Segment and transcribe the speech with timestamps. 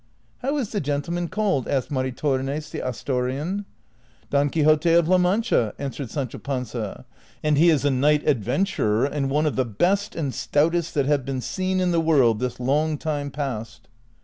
[0.41, 3.65] "How is the gentleman called?" asked Maritornes the Asturian."
[4.31, 7.05] Don Quixote of La Mancha," answered Sancho Panza,"
[7.43, 11.23] and he is a knight adventurer, and one of the best and stoutest that have
[11.23, 13.89] been seen in the world this long time past."